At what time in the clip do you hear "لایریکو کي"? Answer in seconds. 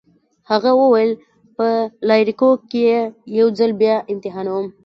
2.07-2.79